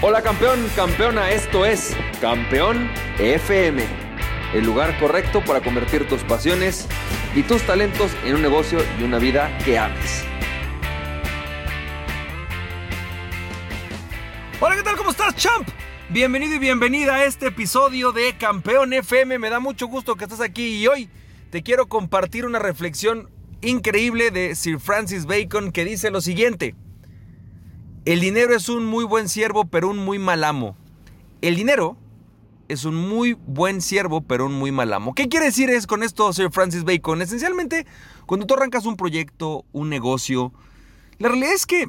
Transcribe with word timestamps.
Hola 0.00 0.22
campeón, 0.22 0.64
campeona, 0.76 1.32
esto 1.32 1.66
es 1.66 1.96
Campeón 2.20 2.88
FM, 3.18 3.82
el 4.54 4.64
lugar 4.64 4.96
correcto 5.00 5.42
para 5.44 5.60
convertir 5.60 6.06
tus 6.06 6.22
pasiones 6.22 6.86
y 7.34 7.42
tus 7.42 7.62
talentos 7.62 8.12
en 8.24 8.36
un 8.36 8.42
negocio 8.42 8.78
y 9.00 9.02
una 9.02 9.18
vida 9.18 9.58
que 9.64 9.76
ames. 9.76 10.24
Hola, 14.60 14.76
¿qué 14.76 14.84
tal? 14.84 14.96
¿Cómo 14.96 15.10
estás, 15.10 15.34
champ? 15.34 15.68
Bienvenido 16.10 16.54
y 16.54 16.58
bienvenida 16.60 17.16
a 17.16 17.24
este 17.24 17.48
episodio 17.48 18.12
de 18.12 18.36
Campeón 18.38 18.92
FM. 18.92 19.40
Me 19.40 19.50
da 19.50 19.58
mucho 19.58 19.88
gusto 19.88 20.14
que 20.14 20.26
estés 20.26 20.40
aquí 20.40 20.76
y 20.76 20.86
hoy 20.86 21.10
te 21.50 21.64
quiero 21.64 21.88
compartir 21.88 22.46
una 22.46 22.60
reflexión 22.60 23.30
increíble 23.62 24.30
de 24.30 24.54
Sir 24.54 24.78
Francis 24.78 25.26
Bacon 25.26 25.72
que 25.72 25.84
dice 25.84 26.12
lo 26.12 26.20
siguiente. 26.20 26.76
El 28.08 28.20
dinero 28.20 28.56
es 28.56 28.70
un 28.70 28.86
muy 28.86 29.04
buen 29.04 29.28
siervo, 29.28 29.66
pero 29.66 29.90
un 29.90 29.98
muy 29.98 30.18
mal 30.18 30.42
amo. 30.42 30.78
El 31.42 31.56
dinero 31.56 31.98
es 32.66 32.86
un 32.86 32.94
muy 32.94 33.34
buen 33.34 33.82
siervo, 33.82 34.22
pero 34.22 34.46
un 34.46 34.54
muy 34.54 34.72
mal 34.72 34.94
amo. 34.94 35.14
¿Qué 35.14 35.28
quiere 35.28 35.44
decir 35.44 35.68
es 35.68 35.86
con 35.86 36.02
esto 36.02 36.32
Sir 36.32 36.50
Francis 36.50 36.84
Bacon? 36.84 37.20
Esencialmente, 37.20 37.86
cuando 38.24 38.46
tú 38.46 38.54
arrancas 38.54 38.86
un 38.86 38.96
proyecto, 38.96 39.66
un 39.72 39.90
negocio, 39.90 40.54
la 41.18 41.28
realidad 41.28 41.52
es 41.52 41.66
que 41.66 41.86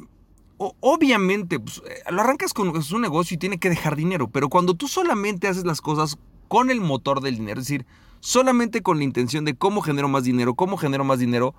obviamente 0.58 1.58
pues, 1.58 1.80
eh, 1.88 2.02
lo 2.10 2.20
arrancas 2.20 2.52
con 2.52 2.68
un 2.68 3.00
negocio 3.00 3.36
y 3.36 3.38
tiene 3.38 3.56
que 3.56 3.70
dejar 3.70 3.96
dinero, 3.96 4.28
pero 4.28 4.50
cuando 4.50 4.74
tú 4.74 4.88
solamente 4.88 5.48
haces 5.48 5.64
las 5.64 5.80
cosas 5.80 6.18
con 6.48 6.70
el 6.70 6.82
motor 6.82 7.22
del 7.22 7.36
dinero, 7.36 7.60
es 7.62 7.66
decir, 7.66 7.86
solamente 8.20 8.82
con 8.82 8.98
la 8.98 9.04
intención 9.04 9.46
de 9.46 9.54
cómo 9.54 9.80
genero 9.80 10.06
más 10.06 10.24
dinero, 10.24 10.52
cómo 10.52 10.76
genero 10.76 11.02
más 11.02 11.18
dinero, 11.18 11.54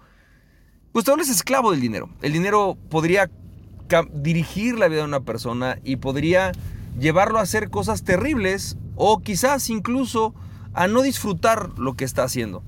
pues 0.91 1.03
te 1.03 1.09
vuelves 1.09 1.29
esclavo 1.29 1.71
del 1.71 1.81
dinero. 1.81 2.11
El 2.21 2.31
dinero 2.31 2.77
podría 2.91 3.31
dirigir 4.13 4.77
la 4.77 4.87
vida 4.87 5.01
de 5.01 5.07
una 5.07 5.21
persona 5.21 5.77
y 5.83 5.97
podría 5.97 6.51
llevarlo 6.99 7.39
a 7.39 7.43
hacer 7.43 7.69
cosas 7.69 8.03
terribles 8.03 8.77
o 8.95 9.19
quizás 9.19 9.69
incluso 9.69 10.33
a 10.73 10.87
no 10.87 11.01
disfrutar 11.01 11.77
lo 11.77 11.95
que 11.95 12.05
está 12.05 12.23
haciendo. 12.23 12.63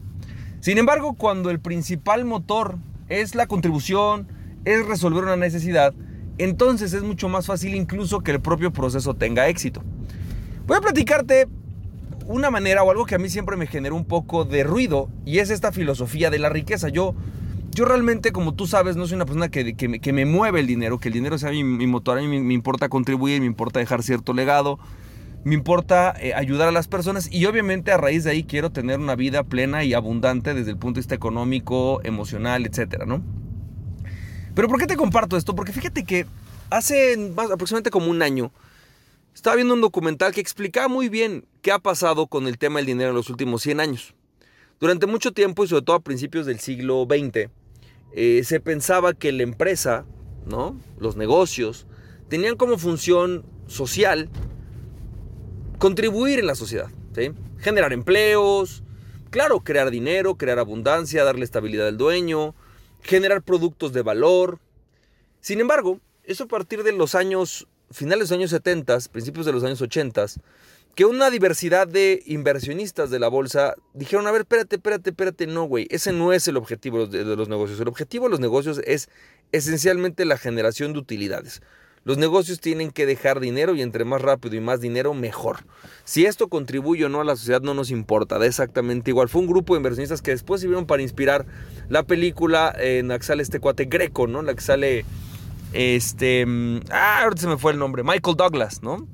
Sin 0.59 0.77
embargo, 0.77 1.13
cuando 1.13 1.49
el 1.49 1.59
principal 1.59 2.25
motor 2.25 2.77
es 3.09 3.35
la 3.35 3.47
contribución, 3.47 4.27
es 4.65 4.85
resolver 4.85 5.23
una 5.23 5.35
necesidad, 5.35 5.93
entonces 6.37 6.93
es 6.93 7.03
mucho 7.03 7.29
más 7.29 7.45
fácil 7.45 7.75
incluso 7.75 8.21
que 8.21 8.31
el 8.31 8.41
propio 8.41 8.71
proceso 8.71 9.13
tenga 9.13 9.47
éxito. 9.47 9.83
Voy 10.65 10.77
a 10.77 10.81
platicarte 10.81 11.47
una 12.25 12.49
manera 12.49 12.83
o 12.83 12.91
algo 12.91 13.05
que 13.05 13.15
a 13.15 13.19
mí 13.19 13.29
siempre 13.29 13.57
me 13.57 13.67
generó 13.67 13.95
un 13.95 14.05
poco 14.05 14.45
de 14.45 14.63
ruido 14.63 15.09
y 15.25 15.39
es 15.39 15.49
esta 15.49 15.71
filosofía 15.71 16.29
de 16.29 16.39
la 16.39 16.49
riqueza. 16.49 16.89
Yo 16.89 17.15
yo 17.73 17.85
realmente, 17.85 18.31
como 18.31 18.53
tú 18.53 18.67
sabes, 18.67 18.95
no 18.95 19.07
soy 19.07 19.15
una 19.15 19.25
persona 19.25 19.49
que, 19.49 19.75
que, 19.75 20.13
me, 20.13 20.25
mueve 20.25 20.59
el 20.59 20.67
dinero, 20.67 20.99
que 20.99 21.09
el 21.09 21.13
dinero 21.13 21.37
sea 21.37 21.51
mi, 21.51 21.63
motor. 21.63 22.17
A 22.17 22.21
mí 22.21 22.39
me, 22.39 22.53
importa 22.53 22.89
contribuir, 22.89 23.39
me 23.41 23.47
importa 23.47 23.79
dejar 23.79 24.03
cierto 24.03 24.33
legado, 24.33 24.79
me 25.43 25.55
importa 25.55 26.13
eh, 26.19 26.33
ayudar 26.33 26.67
a 26.67 26.71
las 26.71 26.87
personas 26.87 27.31
y 27.31 27.45
obviamente 27.45 27.91
a 27.91 27.97
raíz 27.97 28.23
de 28.23 28.31
ahí 28.31 28.43
quiero 28.43 28.71
tener 28.71 28.99
una 28.99 29.15
vida 29.15 29.43
plena 29.43 29.83
y 29.83 29.93
abundante 29.93 30.53
desde 30.53 30.71
el 30.71 30.77
punto 30.77 30.95
de 30.95 31.01
vista 31.01 31.15
económico, 31.15 32.01
emocional, 32.03 32.65
etcétera, 32.65 33.05
¿no? 33.05 33.21
Pero 34.55 34.67
¿por 34.67 34.79
qué 34.79 34.85
te 34.85 34.95
comparto 34.95 35.35
esto? 35.35 35.55
Porque 35.55 35.71
fíjate 35.71 36.03
que 36.03 36.25
hace 36.69 37.13
aproximadamente 37.37 37.89
como 37.89 38.09
un 38.09 38.21
año 38.21 38.51
estaba 39.33 39.55
viendo 39.55 39.73
un 39.73 39.81
documental 39.81 40.31
que 40.31 40.41
explicaba 40.41 40.87
muy 40.87 41.09
bien 41.09 41.45
qué 41.61 41.71
ha 41.71 41.79
pasado 41.79 42.27
con 42.27 42.47
el 42.47 42.57
tema 42.57 42.77
del 42.77 42.85
dinero 42.85 43.09
en 43.09 43.15
los 43.15 43.29
últimos 43.29 43.63
100 43.63 43.79
años. 43.79 44.13
Durante 44.79 45.07
mucho 45.07 45.31
tiempo 45.31 45.63
y 45.63 45.67
sobre 45.67 45.83
todo 45.83 45.95
a 45.95 46.01
principios 46.01 46.45
del 46.45 46.59
siglo 46.59 47.07
XX, 47.09 47.49
eh, 48.15 48.43
se 48.43 48.59
pensaba 48.59 49.13
que 49.13 49.31
la 49.31 49.43
empresa, 49.43 50.05
¿no? 50.45 50.79
los 50.99 51.15
negocios, 51.17 51.87
tenían 52.29 52.55
como 52.55 52.77
función 52.77 53.45
social 53.67 54.29
contribuir 55.79 56.39
en 56.39 56.47
la 56.47 56.55
sociedad, 56.55 56.89
generar 57.59 57.91
empleos, 57.91 58.83
claro, 59.29 59.61
crear 59.61 59.89
dinero, 59.91 60.35
crear 60.35 60.59
abundancia, 60.59 61.23
darle 61.23 61.43
estabilidad 61.43 61.87
al 61.87 61.97
dueño, 61.97 62.55
generar 63.01 63.41
productos 63.41 63.93
de 63.93 64.01
valor. 64.01 64.59
Sin 65.41 65.59
embargo, 65.59 65.99
eso 66.23 66.45
a 66.45 66.47
partir 66.47 66.83
de 66.83 66.93
los 66.93 67.15
años, 67.15 67.67
finales 67.93 68.29
de 68.29 68.35
los 68.35 68.39
años 68.39 68.51
70, 68.51 68.97
principios 69.11 69.45
de 69.45 69.53
los 69.53 69.63
años 69.63 69.81
80, 69.81 70.25
que 70.95 71.05
una 71.05 71.29
diversidad 71.29 71.87
de 71.87 72.21
inversionistas 72.25 73.09
de 73.09 73.19
la 73.19 73.27
bolsa 73.27 73.75
dijeron, 73.93 74.27
a 74.27 74.31
ver, 74.31 74.41
espérate, 74.41 74.75
espérate, 74.75 75.09
espérate, 75.09 75.47
no, 75.47 75.63
güey, 75.63 75.87
ese 75.89 76.11
no 76.11 76.33
es 76.33 76.47
el 76.47 76.57
objetivo 76.57 77.07
de, 77.07 77.23
los 77.23 77.49
negocios. 77.49 77.79
El 77.79 77.87
objetivo 77.87 78.25
de 78.25 78.31
los 78.31 78.39
negocios 78.39 78.79
es 78.85 79.09
esencialmente 79.51 80.25
la 80.25 80.37
generación 80.37 80.93
de 80.93 80.99
utilidades. 80.99 81.61
Los 82.05 82.17
negocios 82.17 82.59
tienen 82.59 82.91
que 82.91 83.05
dejar 83.05 83.39
dinero 83.39 83.75
y 83.75 83.81
entre 83.81 84.03
más 84.03 84.21
rápido 84.21 84.55
y 84.55 84.59
más 84.59 84.81
dinero, 84.81 85.13
mejor. 85.13 85.59
Si 86.03 86.25
esto 86.25 86.49
contribuye 86.49 87.05
o 87.05 87.09
no 87.09 87.21
a 87.21 87.23
la 87.23 87.37
sociedad 87.37 87.61
no 87.61 87.73
nos 87.73 87.91
importa, 87.91 88.37
da 88.37 88.45
exactamente 88.45 89.09
igual. 89.09 89.29
Fue 89.29 89.41
un 89.41 89.47
grupo 89.47 89.73
de 89.73 89.77
inversionistas 89.77 90.21
que 90.21 90.31
después 90.31 90.59
sirvieron 90.59 90.85
para 90.85 91.01
inspirar 91.01 91.45
la 91.87 92.03
película 92.03 92.75
en 92.77 93.07
la 93.07 93.17
que 93.17 93.25
sale 93.25 93.41
este 93.41 93.61
cuate 93.61 93.85
greco, 93.85 94.27
¿no? 94.27 94.41
La 94.41 94.53
que 94.53 94.61
sale, 94.61 95.05
este, 95.73 96.45
mm, 96.45 96.81
ah, 96.91 97.23
ahorita 97.23 97.41
se 97.41 97.47
me 97.47 97.57
fue 97.57 97.73
el 97.73 97.79
nombre, 97.79 98.03
Michael 98.03 98.37
Douglas, 98.37 98.81
¿no? 98.81 99.07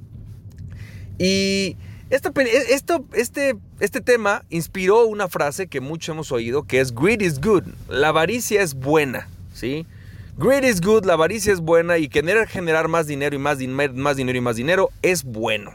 Y 1.18 1.76
esta, 2.10 2.32
e, 2.42 2.74
esto, 2.74 3.06
este, 3.14 3.56
este 3.80 4.02
tema 4.02 4.46
inspiró 4.50 5.06
una 5.06 5.28
frase 5.28 5.68
que 5.68 5.82
muchos 5.82 6.14
hemos 6.14 6.32
oído, 6.32 6.64
que 6.64 6.80
es 6.80 6.94
greed 6.94 7.22
is 7.22 7.40
good, 7.40 7.64
la 7.88 8.10
avaricia 8.10 8.62
es 8.62 8.74
buena, 8.74 9.28
¿sí? 9.54 9.86
Greed 10.38 10.64
is 10.64 10.82
good, 10.82 11.06
la 11.06 11.14
avaricia 11.14 11.52
es 11.52 11.60
buena 11.60 11.98
y 11.98 12.08
querer 12.08 12.48
generar 12.48 12.88
más 12.88 13.08
dinero 13.08 13.36
y 13.36 13.40
más, 13.40 13.60
más 13.94 14.16
dinero 14.16 14.38
y 14.38 14.42
más 14.42 14.56
dinero 14.56 14.90
es 15.02 15.24
bueno. 15.24 15.74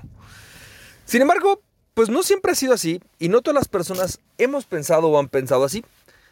Sin 1.05 1.21
embargo, 1.21 1.61
pues 1.93 2.09
no 2.09 2.23
siempre 2.23 2.53
ha 2.53 2.55
sido 2.55 2.75
así 2.75 3.01
y 3.19 3.29
no 3.29 3.43
todas 3.43 3.55
las 3.55 3.69
personas 3.69 4.21
hemos 4.39 4.65
pensado 4.65 5.09
o 5.09 5.19
han 5.19 5.29
pensado 5.29 5.65
así. 5.65 5.85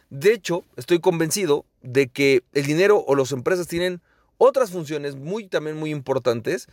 De 0.09 0.33
hecho, 0.33 0.63
estoy 0.77 0.99
convencido 0.99 1.65
de 1.81 2.07
que 2.07 2.43
el 2.53 2.65
dinero 2.65 3.03
o 3.07 3.15
las 3.15 3.31
empresas 3.31 3.67
tienen 3.67 4.01
otras 4.43 4.71
funciones 4.71 5.15
muy 5.15 5.47
también 5.47 5.77
muy 5.77 5.91
importantes 5.91 6.67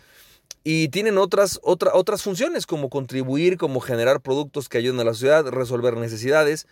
y 0.65 0.89
tienen 0.89 1.19
otras, 1.19 1.61
otras 1.63 2.23
funciones 2.23 2.67
como 2.67 2.91
contribuir, 2.91 3.57
como 3.57 3.81
generar 3.81 4.21
productos 4.21 4.69
que 4.69 4.79
ayuden 4.79 5.01
a 5.01 5.05
la 5.05 5.15
sociedad, 5.15 5.47
resolver 5.47 5.97
necesidades. 5.97 6.67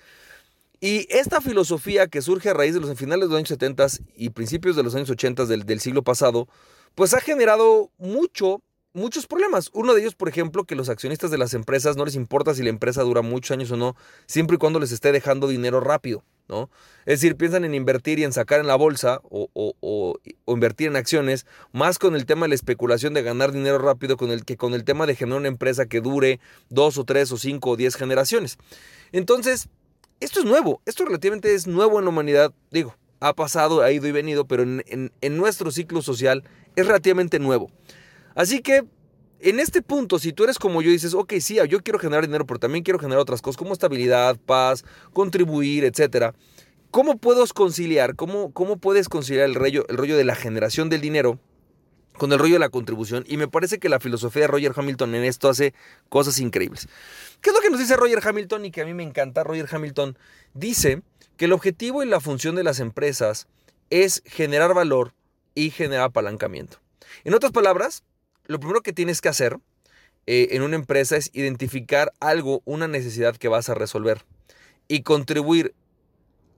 Y 0.81 1.07
esta 1.11 1.41
filosofía 1.41 2.07
que 2.07 2.23
surge 2.23 2.51
a 2.51 2.55
raíz 2.55 2.75
de 2.75 2.81
los 2.81 2.97
finales 2.99 3.29
de 3.29 3.31
los 3.31 3.39
años 3.39 3.49
70 3.49 3.87
y 4.15 4.31
principios 4.31 4.77
de 4.77 4.83
los 4.83 4.95
años 4.95 5.11
80 5.11 5.47
del, 5.47 5.65
del 5.65 5.81
siglo 5.81 6.03
pasado, 6.03 6.49
pues 6.95 7.15
ha 7.15 7.21
generado 7.21 7.91
mucho, 7.99 8.63
muchos 8.99 9.27
problemas. 9.27 9.71
Uno 9.73 9.95
de 9.95 10.03
ellos, 10.03 10.15
por 10.15 10.29
ejemplo, 10.29 10.65
que 10.65 10.75
los 10.75 10.89
accionistas 10.89 11.31
de 11.31 11.39
las 11.39 11.55
empresas 11.55 11.97
no 11.97 12.05
les 12.05 12.15
importa 12.15 12.55
si 12.55 12.63
la 12.63 12.71
empresa 12.71 13.03
dura 13.03 13.23
muchos 13.23 13.53
años 13.53 13.71
o 13.71 13.77
no, 13.77 13.97
siempre 14.27 14.57
y 14.57 14.59
cuando 14.59 14.81
les 14.81 14.93
esté 14.93 15.13
dejando 15.13 15.49
dinero 15.49 15.81
rápido. 15.81 16.25
Es 17.05 17.21
decir, 17.21 17.37
piensan 17.37 17.65
en 17.65 17.75
invertir 17.75 18.19
y 18.19 18.25
en 18.25 18.33
sacar 18.33 18.61
en 18.61 18.67
la 18.67 18.75
bolsa 18.75 19.21
o, 19.23 20.19
invertir 20.47 20.89
en 20.89 20.97
acciones, 20.97 21.47
más 21.73 21.99
con 21.99 22.15
el 22.15 22.27
tema 22.27 22.47
de 22.47 22.51
la 22.51 22.55
especulación 22.55 23.15
de 23.15 23.23
ganar 23.23 23.53
dinero 23.53 23.79
rápido 23.79 24.17
con 24.17 24.31
el, 24.31 24.45
que 24.45 24.57
con 24.57 24.75
el 24.75 24.85
tema 24.85 25.07
de 25.07 25.15
generar 25.15 25.41
una 25.41 25.49
empresa 25.49 25.87
que 25.87 26.01
dure 26.01 26.41
dos 26.71 26.97
o 26.99 27.05
tres 27.05 27.33
o 27.33 27.39
cinco 27.39 27.71
o 27.71 27.77
diez 27.77 27.97
generaciones. 27.97 28.59
Entonces, 29.13 29.69
esto 30.21 30.41
es 30.41 30.47
nuevo, 30.47 30.81
esto 30.87 31.05
relativamente 31.05 31.55
es 31.55 31.67
nuevo 31.67 31.99
en 31.99 32.07
la 32.07 32.11
humanidad, 32.11 32.53
digo, 32.71 32.97
ha 33.21 33.35
pasado, 33.35 33.83
ha 33.83 33.93
ido 33.93 34.07
y 34.07 34.13
venido, 34.13 34.47
pero 34.47 34.63
en, 34.63 35.13
en 35.21 35.37
nuestro 35.37 35.71
ciclo 35.71 36.03
social 36.03 36.45
es 36.77 36.87
relativamente 36.87 37.39
nuevo. 37.39 37.71
Así 38.39 38.61
que 38.61 38.85
en 39.41 39.59
este 39.59 39.83
punto, 39.83 40.21
si 40.21 40.33
tú 40.33 40.45
eres 40.45 40.61
como 40.61 40.81
yo 40.81 40.91
y 40.91 40.93
dices, 40.93 41.13
ok, 41.13 41.35
sí, 41.41 41.59
yo 41.69 41.83
quiero 41.83 41.99
generar 41.99 42.25
dinero, 42.25 42.47
pero 42.47 42.61
también 42.61 42.85
quiero 42.85 43.01
generar 43.01 43.21
otras 43.21 43.43
cosas 43.43 43.57
como 43.57 43.73
estabilidad, 43.73 44.37
paz, 44.47 44.85
contribuir, 45.13 45.85
etcétera. 45.85 46.37
¿Cómo 46.93 47.19
puedo 47.19 47.45
conciliar? 47.49 48.15
¿Cómo, 48.15 48.53
cómo 48.53 48.77
puedes 48.77 49.09
conciliar 49.09 49.45
el 49.47 49.57
rollo, 49.57 49.85
el 49.89 49.97
rollo 49.97 50.17
de 50.17 50.23
la 50.23 50.37
generación 50.37 50.89
del 50.89 51.01
dinero 51.01 51.41
con 52.17 52.33
el 52.33 52.39
rollo 52.39 52.55
de 52.55 52.61
la 52.61 52.69
contribución? 52.69 53.25
Y 53.27 53.39
me 53.39 53.49
parece 53.49 53.81
que 53.81 53.89
la 53.89 53.99
filosofía 53.99 54.43
de 54.43 54.49
Roger 54.49 54.73
Hamilton 54.77 55.17
en 55.17 55.25
esto 55.25 55.49
hace 55.49 55.75
cosas 56.09 56.39
increíbles. 56.39 56.87
¿Qué 57.41 57.51
es 57.51 57.57
lo 57.57 57.61
que 57.61 57.71
nos 57.71 57.81
dice 57.81 57.97
Roger 57.97 58.21
Hamilton 58.23 58.67
y 58.67 58.71
que 58.71 58.83
a 58.83 58.87
mí 58.87 58.95
me 58.95 59.03
encanta? 59.03 59.43
Roger 59.43 59.67
Hamilton 59.69 60.17
dice 60.55 61.03
que 61.37 61.47
el 61.47 61.53
objetivo 61.53 62.05
y 62.05 62.07
la 62.07 62.21
función 62.21 62.55
de 62.55 62.63
las 62.63 62.79
empresas 62.79 63.49
es 63.91 64.23
generar 64.27 64.75
valor 64.75 65.13
y 65.57 65.71
generar 65.71 66.05
apalancamiento. 66.05 66.79
En 67.25 67.35
otras 67.35 67.51
palabras, 67.51 68.05
lo 68.49 68.59
primero 68.59 68.81
que 68.81 68.95
tienes 68.95 69.21
que 69.21 69.29
hacer 69.29 69.59
eh, 70.27 70.49
en 70.53 70.63
una 70.63 70.75
empresa 70.75 71.17
es 71.17 71.31
identificar 71.35 72.13
algo, 72.19 72.63
una 72.65 72.89
necesidad 72.89 73.37
que 73.37 73.49
vas 73.49 73.69
a 73.69 73.75
resolver 73.75 74.25
y 74.89 75.03
contribuir 75.03 75.75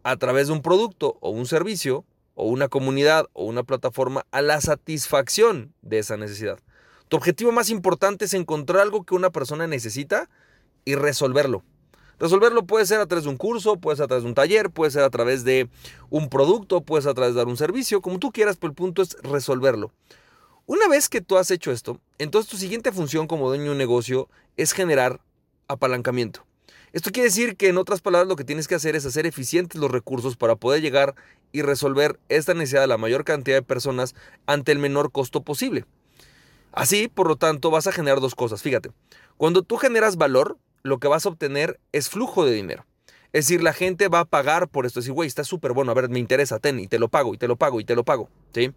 a 0.05 0.17
través 0.17 0.47
de 0.47 0.55
un 0.55 0.63
producto 0.63 1.19
o 1.21 1.31
un 1.31 1.47
servicio 1.47 2.05
o 2.35 2.47
una 2.47 2.69
comunidad 2.69 3.27
o 3.33 3.45
una 3.45 3.65
plataforma 3.65 4.25
a 4.31 4.41
la 4.41 4.61
satisfacción 4.61 5.75
de 5.83 5.99
esa 5.99 6.17
necesidad. 6.17 6.59
Tu 7.09 7.17
objetivo 7.17 7.51
más 7.51 7.71
importante 7.71 8.25
es 8.25 8.35
encontrar 8.35 8.83
algo 8.83 9.05
que 9.05 9.17
una 9.17 9.31
persona 9.31 9.67
necesita 9.67 10.31
y 10.85 10.95
resolverlo. 10.95 11.65
Resolverlo 12.21 12.67
puede 12.67 12.87
ser 12.87 13.01
a 13.01 13.07
través 13.07 13.25
de 13.25 13.31
un 13.31 13.37
curso, 13.37 13.79
puede 13.79 13.97
ser 13.97 14.05
a 14.05 14.09
través 14.09 14.23
de 14.23 14.29
un 14.29 14.35
taller, 14.35 14.71
puede 14.71 14.93
ser 14.93 15.03
a 15.03 15.11
través 15.11 15.43
de 15.43 15.69
un 16.09 16.29
producto, 16.29 16.83
puede 16.83 17.03
ser 17.03 17.11
a 17.11 17.15
través 17.15 17.35
de 17.35 17.39
dar 17.39 17.49
un 17.49 17.57
servicio, 17.57 18.01
como 18.01 18.21
tú 18.21 18.31
quieras, 18.31 18.57
pero 18.57 18.71
el 18.71 18.77
punto 18.77 19.03
es 19.03 19.17
resolverlo. 19.23 19.91
Una 20.71 20.87
vez 20.87 21.09
que 21.09 21.21
tú 21.21 21.37
has 21.37 21.51
hecho 21.51 21.73
esto, 21.73 21.99
entonces 22.19 22.49
tu 22.49 22.57
siguiente 22.57 22.93
función 22.93 23.27
como 23.27 23.49
dueño 23.49 23.65
de 23.65 23.71
un 23.71 23.77
negocio 23.77 24.29
es 24.57 24.71
generar 24.71 25.21
apalancamiento. 25.67 26.47
Esto 26.93 27.11
quiere 27.11 27.29
decir 27.29 27.57
que 27.57 27.67
en 27.67 27.77
otras 27.77 28.01
palabras 28.01 28.29
lo 28.29 28.37
que 28.37 28.45
tienes 28.45 28.69
que 28.69 28.77
hacer 28.77 28.95
es 28.95 29.05
hacer 29.05 29.27
eficientes 29.27 29.81
los 29.81 29.91
recursos 29.91 30.37
para 30.37 30.55
poder 30.55 30.81
llegar 30.81 31.17
y 31.51 31.63
resolver 31.63 32.21
esta 32.29 32.55
necesidad 32.55 32.83
de 32.83 32.87
la 32.87 32.99
mayor 32.99 33.25
cantidad 33.25 33.57
de 33.57 33.63
personas 33.63 34.15
ante 34.47 34.71
el 34.71 34.79
menor 34.79 35.11
costo 35.11 35.43
posible. 35.43 35.87
Así, 36.71 37.09
por 37.09 37.27
lo 37.27 37.35
tanto, 37.35 37.73
vas 37.73 37.89
a 37.89 37.93
generar 37.93 38.21
dos 38.21 38.37
cosas. 38.37 38.63
Fíjate, 38.63 38.93
cuando 39.39 39.63
tú 39.63 39.77
generas 39.77 40.19
valor, 40.19 40.57
lo 40.85 40.99
que 40.99 41.09
vas 41.09 41.27
a 41.27 41.31
obtener 41.31 41.81
es 41.91 42.09
flujo 42.09 42.45
de 42.45 42.53
dinero. 42.53 42.87
Es 43.33 43.47
decir, 43.47 43.61
la 43.61 43.73
gente 43.73 44.07
va 44.07 44.21
a 44.21 44.25
pagar 44.25 44.69
por 44.69 44.87
esto. 44.87 45.01
Es 45.01 45.07
decir, 45.07 45.15
güey, 45.15 45.27
está 45.27 45.43
súper 45.43 45.73
bueno, 45.73 45.91
a 45.91 45.97
ver, 45.97 46.09
me 46.11 46.21
interesa, 46.21 46.61
ten, 46.61 46.79
y 46.79 46.87
te 46.87 47.01
lo 47.01 47.09
pago, 47.09 47.35
y 47.35 47.39
te 47.39 47.49
lo 47.49 47.57
pago, 47.57 47.81
y 47.81 47.85
te 47.85 47.97
lo 47.97 48.05
pago. 48.05 48.29
¿Sí? 48.55 48.71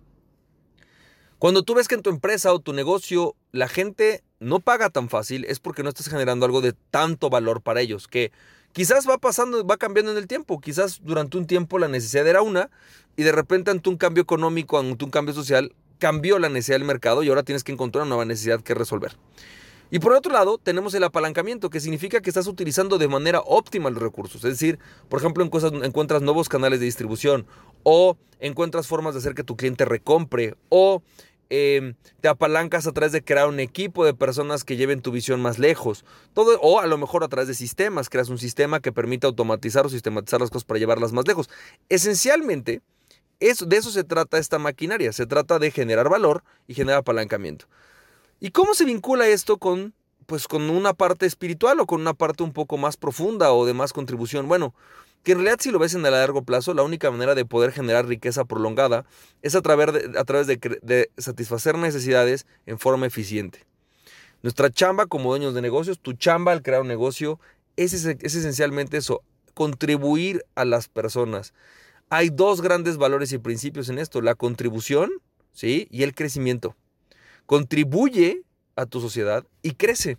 Cuando 1.43 1.63
tú 1.63 1.75
ves 1.75 1.89
que 1.89 1.95
en 1.95 2.01
tu 2.01 2.09
empresa 2.09 2.53
o 2.53 2.59
tu 2.59 2.71
negocio 2.71 3.35
la 3.51 3.67
gente 3.67 4.23
no 4.39 4.61
paga 4.61 4.89
tan 4.89 5.09
fácil, 5.09 5.43
es 5.43 5.59
porque 5.59 5.83
no 5.83 5.89
estás 5.89 6.07
generando 6.07 6.45
algo 6.45 6.61
de 6.61 6.71
tanto 6.71 7.29
valor 7.29 7.61
para 7.61 7.81
ellos, 7.81 8.07
que 8.07 8.31
quizás 8.71 9.09
va 9.09 9.17
pasando, 9.17 9.67
va 9.67 9.75
cambiando 9.75 10.13
en 10.13 10.17
el 10.17 10.27
tiempo. 10.27 10.61
Quizás 10.61 11.01
durante 11.03 11.37
un 11.37 11.45
tiempo 11.45 11.79
la 11.79 11.89
necesidad 11.89 12.25
era 12.27 12.41
una, 12.41 12.69
y 13.17 13.23
de 13.23 13.33
repente 13.33 13.71
ante 13.71 13.89
un 13.89 13.97
cambio 13.97 14.23
económico, 14.23 14.79
ante 14.79 15.03
un 15.03 15.11
cambio 15.11 15.33
social, 15.33 15.75
cambió 15.99 16.39
la 16.39 16.47
necesidad 16.47 16.77
del 16.77 16.87
mercado 16.87 17.23
y 17.23 17.27
ahora 17.27 17.43
tienes 17.43 17.65
que 17.65 17.73
encontrar 17.73 18.03
una 18.03 18.11
nueva 18.11 18.23
necesidad 18.23 18.61
que 18.61 18.73
resolver. 18.73 19.17
Y 19.91 19.99
por 19.99 20.13
otro 20.13 20.31
lado, 20.31 20.57
tenemos 20.57 20.93
el 20.93 21.03
apalancamiento, 21.03 21.69
que 21.69 21.81
significa 21.81 22.21
que 22.21 22.29
estás 22.29 22.47
utilizando 22.47 22.97
de 22.97 23.09
manera 23.09 23.41
óptima 23.41 23.89
los 23.89 24.01
recursos. 24.01 24.45
Es 24.45 24.51
decir, 24.51 24.79
por 25.09 25.19
ejemplo, 25.19 25.43
encuentras 25.43 26.21
nuevos 26.21 26.47
canales 26.47 26.79
de 26.79 26.85
distribución 26.85 27.45
o 27.83 28.17
encuentras 28.39 28.87
formas 28.87 29.13
de 29.13 29.19
hacer 29.19 29.35
que 29.35 29.43
tu 29.43 29.57
cliente 29.57 29.83
recompre 29.83 30.55
o 30.69 31.03
em, 31.55 31.95
te 32.19 32.27
apalancas 32.27 32.87
a 32.87 32.91
través 32.91 33.11
de 33.11 33.23
crear 33.23 33.47
un 33.47 33.59
equipo 33.59 34.05
de 34.05 34.15
personas 34.15 34.63
que 34.63 34.75
lleven 34.75 35.01
tu 35.01 35.11
visión 35.11 35.39
más 35.39 35.59
lejos. 35.59 36.03
Todo, 36.33 36.59
o 36.61 36.79
a 36.79 36.87
lo 36.87 36.97
mejor 36.97 37.23
a 37.23 37.27
través 37.27 37.47
de 37.47 37.53
sistemas, 37.53 38.09
creas 38.09 38.29
un 38.29 38.39
sistema 38.39 38.79
que 38.79 38.91
permita 38.91 39.27
automatizar 39.27 39.85
o 39.85 39.89
sistematizar 39.89 40.41
las 40.41 40.49
cosas 40.49 40.65
para 40.65 40.79
llevarlas 40.79 41.13
más 41.13 41.27
lejos. 41.27 41.49
Esencialmente, 41.89 42.81
de 43.39 43.77
eso 43.77 43.91
se 43.91 44.03
trata 44.03 44.37
esta 44.37 44.57
maquinaria. 44.57 45.11
Se 45.13 45.25
trata 45.25 45.59
de 45.59 45.69
generar 45.69 46.09
valor 46.09 46.43
y 46.67 46.73
generar 46.73 46.99
apalancamiento. 46.99 47.67
¿Y 48.39 48.51
cómo 48.51 48.73
se 48.73 48.85
vincula 48.85 49.27
esto 49.27 49.57
con, 49.57 49.93
pues, 50.25 50.47
con 50.47 50.69
una 50.69 50.93
parte 50.93 51.25
espiritual 51.25 51.79
o 51.79 51.85
con 51.85 52.01
una 52.01 52.13
parte 52.13 52.43
un 52.43 52.53
poco 52.53 52.77
más 52.77 52.97
profunda 52.97 53.53
o 53.53 53.65
de 53.65 53.73
más 53.73 53.93
contribución? 53.93 54.47
Bueno, 54.47 54.73
que 55.23 55.31
en 55.31 55.39
realidad 55.39 55.57
si 55.61 55.71
lo 55.71 55.79
ves 55.79 55.95
en 55.95 56.05
el 56.05 56.11
largo 56.11 56.43
plazo, 56.43 56.73
la 56.73 56.83
única 56.83 57.09
manera 57.09 57.33
de 57.33 57.45
poder 57.45 57.71
generar 57.71 58.05
riqueza 58.05 58.43
prolongada 58.43 59.05
es 59.41 59.55
a 59.55 59.61
través 59.61 59.93
de, 59.93 60.19
a 60.19 60.23
través 60.25 60.47
de, 60.47 61.11
satisfacer 61.17 61.77
necesidades 61.77 62.45
en 62.65 62.77
forma 62.77 63.07
eficiente. 63.07 63.65
Nuestra 64.41 64.69
chamba 64.69 65.05
como 65.05 65.29
dueños 65.29 65.53
de 65.53 65.61
negocios, 65.61 65.99
tu 65.99 66.13
chamba 66.13 66.51
al 66.51 66.61
crear 66.61 66.81
un 66.81 66.89
negocio, 66.89 67.39
es, 67.77 67.93
es 67.93 68.35
esencialmente 68.35 68.97
eso, 68.97 69.23
contribuir 69.53 70.45
a 70.55 70.65
las 70.65 70.89
personas. 70.89 71.53
Hay 72.09 72.29
dos 72.29 72.61
grandes 72.61 72.97
valores 72.97 73.31
y 73.31 73.37
principios 73.37 73.87
en 73.87 73.99
esto, 73.99 74.21
la 74.21 74.35
contribución 74.35 75.09
¿sí? 75.53 75.87
y 75.89 76.03
el 76.03 76.13
crecimiento 76.13 76.75
contribuye 77.45 78.43
a 78.75 78.85
tu 78.85 78.99
sociedad 78.99 79.45
y 79.61 79.71
crece. 79.71 80.17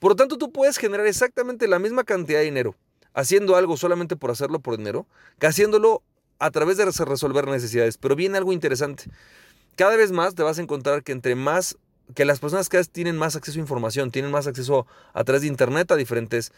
Por 0.00 0.12
lo 0.12 0.16
tanto, 0.16 0.38
tú 0.38 0.50
puedes 0.52 0.76
generar 0.76 1.06
exactamente 1.06 1.68
la 1.68 1.78
misma 1.78 2.04
cantidad 2.04 2.40
de 2.40 2.46
dinero 2.46 2.76
haciendo 3.14 3.56
algo 3.56 3.76
solamente 3.76 4.16
por 4.16 4.30
hacerlo 4.30 4.58
por 4.58 4.76
dinero, 4.76 5.06
que 5.38 5.46
haciéndolo 5.46 6.02
a 6.38 6.50
través 6.50 6.76
de 6.76 6.84
resolver 6.84 7.46
necesidades. 7.46 7.96
Pero 7.96 8.16
viene 8.16 8.36
algo 8.36 8.52
interesante. 8.52 9.04
Cada 9.76 9.96
vez 9.96 10.12
más 10.12 10.34
te 10.34 10.42
vas 10.42 10.58
a 10.58 10.62
encontrar 10.62 11.02
que 11.02 11.12
entre 11.12 11.34
más, 11.34 11.78
que 12.14 12.24
las 12.24 12.40
personas 12.40 12.68
cada 12.68 12.80
vez 12.80 12.90
tienen 12.90 13.16
más 13.16 13.36
acceso 13.36 13.58
a 13.58 13.62
información, 13.62 14.10
tienen 14.10 14.30
más 14.30 14.46
acceso 14.46 14.86
a 15.12 15.24
través 15.24 15.42
de 15.42 15.48
Internet 15.48 15.90
a 15.90 15.96
diferentes 15.96 16.52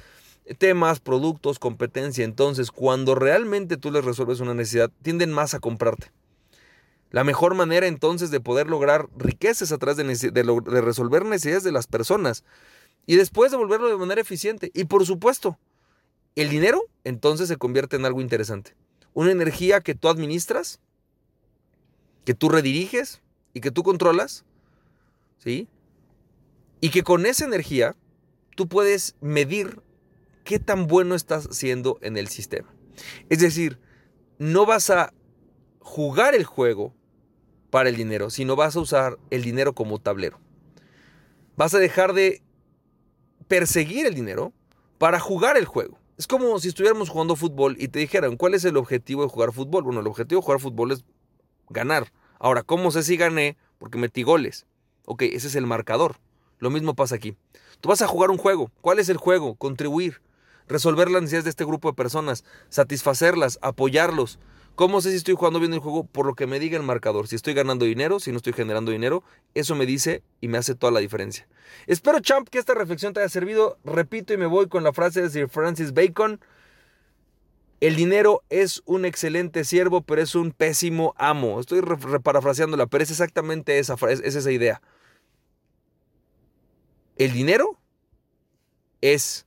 temas, 0.59 1.01
productos, 1.01 1.59
competencia. 1.59 2.25
Entonces, 2.25 2.71
cuando 2.71 3.15
realmente 3.15 3.77
tú 3.77 3.91
les 3.91 4.05
resuelves 4.05 4.41
una 4.41 4.55
necesidad, 4.55 4.91
tienden 5.03 5.33
más 5.33 5.55
a 5.55 5.61
comprarte. 5.61 6.11
La 7.11 7.25
mejor 7.25 7.55
manera 7.55 7.87
entonces 7.87 8.31
de 8.31 8.41
poder 8.41 8.67
lograr 8.69 9.09
riquezas 9.17 9.73
a 9.73 9.79
través 9.79 9.97
de, 9.97 10.31
de, 10.31 10.81
resolver 10.81 11.25
necesidades 11.25 11.65
de 11.65 11.73
las 11.73 11.87
personas 11.87 12.45
y 13.07 13.17
después 13.17 13.51
devolverlo 13.51 13.89
de 13.89 13.97
manera 13.97 14.21
eficiente. 14.21 14.71
Y 14.75 14.85
por 14.85 15.07
supuesto, 15.07 15.59
el 16.37 16.51
dinero 16.51 16.83
entonces 17.05 17.49
se 17.49 17.57
convierte 17.57 17.97
en 17.97 18.05
algo 18.05 18.21
interesante. 18.21 18.75
Una 19.15 19.33
energía 19.33 19.81
que 19.81 19.95
tú 19.95 20.09
administras, 20.09 20.81
que 22.25 22.35
tú 22.35 22.49
rediriges 22.49 23.23
y 23.55 23.61
que 23.61 23.71
tú 23.71 23.83
controlas, 23.83 24.45
¿sí? 25.39 25.67
Y 26.81 26.91
que 26.91 27.03
con 27.03 27.25
esa 27.25 27.47
energía 27.47 27.97
tú 28.55 28.69
puedes 28.69 29.17
medir 29.21 29.81
qué 30.45 30.59
tan 30.59 30.87
bueno 30.87 31.15
estás 31.15 31.49
siendo 31.51 31.99
en 32.03 32.17
el 32.17 32.29
sistema. 32.29 32.69
Es 33.31 33.41
decir, 33.41 33.79
no 34.39 34.67
vas 34.67 34.91
a 34.91 35.13
jugar 35.81 36.35
el 36.35 36.45
juego 36.45 36.95
para 37.71 37.89
el 37.89 37.97
dinero, 37.97 38.31
sino 38.31 38.57
vas 38.57 38.77
a 38.77 38.81
usar 38.81 39.19
el 39.31 39.43
dinero 39.43 39.75
como 39.75 39.99
tablero. 39.99 40.39
Vas 41.57 41.75
a 41.75 41.79
dejar 41.79 42.13
de 42.13 42.43
perseguir 43.49 44.07
el 44.07 44.15
dinero 44.15 44.53
para 44.99 45.19
jugar 45.21 45.57
el 45.57 45.65
juego. 45.65 45.99
Es 46.19 46.27
como 46.27 46.59
si 46.59 46.69
estuviéramos 46.69 47.11
jugando 47.11 47.37
fútbol 47.37 47.77
y 47.79 47.89
te 47.89 47.99
dijeran, 47.99 48.39
¿cuál 48.39 48.55
es 48.55 48.65
el 48.65 48.79
objetivo 48.79 49.23
de 49.23 49.29
jugar 49.29 49.53
fútbol? 49.53 49.83
Bueno, 49.83 50.01
el 50.01 50.07
objetivo 50.07 50.41
de 50.41 50.45
jugar 50.47 50.61
fútbol 50.61 50.93
es 50.93 51.05
ganar. 51.69 52.11
Ahora, 52.39 52.63
¿cómo 52.63 52.91
sé 52.91 53.03
si 53.03 53.19
gané? 53.19 53.59
Porque 53.79 53.99
metí 53.99 54.23
goles. 54.23 54.67
Ok, 55.05 55.23
ese 55.23 55.49
es 55.49 55.55
el 55.57 55.67
marcador. 55.67 56.17
Lo 56.59 56.71
mismo 56.71 56.95
pasa 56.95 57.17
aquí. 57.17 57.37
Tú 57.83 57.91
vas 57.91 58.01
a 58.01 58.07
jugar 58.07 58.31
un 58.31 58.39
juego. 58.39 58.71
¿Cuál 58.81 58.99
es 58.99 59.11
el 59.11 59.19
juego? 59.19 59.57
Contribuir. 59.57 60.23
Resolver 60.69 61.11
las 61.11 61.21
necesidades 61.21 61.45
de 61.45 61.51
este 61.51 61.67
grupo 61.67 61.91
de 61.91 61.95
personas. 61.95 62.45
Satisfacerlas. 62.71 63.59
Apoyarlos. 63.61 64.39
¿Cómo 64.77 65.01
sé 65.01 65.11
si 65.11 65.17
estoy 65.17 65.35
jugando 65.35 65.59
bien 65.59 65.73
el 65.73 65.79
juego? 65.81 66.05
Por 66.05 66.27
lo 66.27 66.35
que 66.35 66.47
me 66.47 66.61
diga 66.61 66.77
el 66.77 66.83
marcador. 66.83 67.29
Si 67.29 67.35
estoy 67.35 67.55
ganando 67.55 67.87
dinero, 67.87 68.21
si 68.21 68.31
no 68.31 68.37
estoy 68.37 68.53
generando 68.53 68.93
dinero, 68.93 69.25
eso 69.55 69.75
me 69.75 69.87
dice 69.87 70.23
y 70.43 70.49
me 70.49 70.59
hace 70.59 70.75
toda 70.75 70.93
la 70.93 71.01
diferencia. 71.01 71.49
Espero, 71.87 72.21
champ, 72.21 72.47
que 72.51 72.59
esta 72.59 72.75
reflexión 72.75 73.15
te 73.15 73.21
haya 73.21 73.31
servido. 73.31 73.79
Repito 73.85 74.35
y 74.35 74.37
me 74.37 74.45
voy 74.45 74.69
con 74.69 74.85
la 74.85 74.93
frase 74.93 75.23
de 75.23 75.31
Sir 75.31 75.49
Francis 75.49 75.95
Bacon. 75.95 76.41
El 77.81 77.97
dinero 77.97 78.43
es 78.51 78.83
un 78.85 79.07
excelente 79.07 79.65
siervo, 79.65 80.03
pero 80.03 80.21
es 80.21 80.35
un 80.35 80.53
pésimo 80.53 81.15
amo. 81.17 81.59
Estoy 81.59 81.81
parafraseándola, 82.23 82.87
pero 82.87 83.03
es 83.03 83.11
exactamente 83.11 83.79
esa, 83.79 83.97
es 84.11 84.21
esa 84.21 84.53
idea. 84.53 84.83
El 87.17 87.33
dinero 87.33 87.79
es 89.01 89.47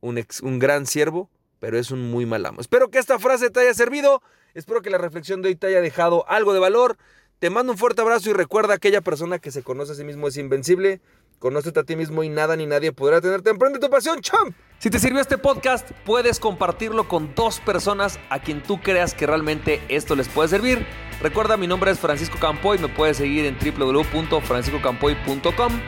un, 0.00 0.20
un 0.42 0.58
gran 0.58 0.86
siervo, 0.86 1.30
pero 1.60 1.78
es 1.78 1.92
un 1.92 2.10
muy 2.10 2.26
mal 2.26 2.44
amo. 2.46 2.60
Espero 2.60 2.90
que 2.90 2.98
esta 2.98 3.20
frase 3.20 3.48
te 3.50 3.60
haya 3.60 3.74
servido. 3.74 4.22
Espero 4.56 4.80
que 4.80 4.88
la 4.88 4.96
reflexión 4.96 5.42
de 5.42 5.50
hoy 5.50 5.54
te 5.54 5.66
haya 5.66 5.82
dejado 5.82 6.26
algo 6.30 6.54
de 6.54 6.60
valor. 6.60 6.96
Te 7.40 7.50
mando 7.50 7.72
un 7.72 7.78
fuerte 7.78 8.00
abrazo 8.00 8.30
y 8.30 8.32
recuerda 8.32 8.72
aquella 8.72 9.02
persona 9.02 9.38
que 9.38 9.50
se 9.50 9.62
conoce 9.62 9.92
a 9.92 9.94
sí 9.94 10.02
mismo 10.02 10.28
es 10.28 10.38
invencible. 10.38 11.02
Conócete 11.38 11.80
a 11.80 11.84
ti 11.84 11.94
mismo 11.94 12.22
y 12.22 12.30
nada 12.30 12.56
ni 12.56 12.64
nadie 12.64 12.90
podrá 12.90 13.20
tenerte. 13.20 13.50
Emprende 13.50 13.78
tu 13.78 13.90
pasión, 13.90 14.22
champ. 14.22 14.56
Si 14.78 14.88
te 14.88 14.98
sirvió 14.98 15.20
este 15.20 15.36
podcast, 15.36 15.90
puedes 16.06 16.40
compartirlo 16.40 17.06
con 17.06 17.34
dos 17.34 17.60
personas 17.60 18.18
a 18.30 18.40
quien 18.40 18.62
tú 18.62 18.80
creas 18.80 19.12
que 19.12 19.26
realmente 19.26 19.82
esto 19.90 20.16
les 20.16 20.28
puede 20.28 20.48
servir. 20.48 20.86
Recuerda, 21.20 21.58
mi 21.58 21.66
nombre 21.66 21.90
es 21.90 21.98
Francisco 21.98 22.38
Campoy. 22.40 22.78
Me 22.78 22.88
puedes 22.88 23.18
seguir 23.18 23.44
en 23.44 23.58
www.franciscocampoy.com. 23.58 25.80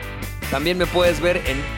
También 0.50 0.76
me 0.76 0.84
puedes 0.84 1.22
ver 1.22 1.38
en 1.46 1.77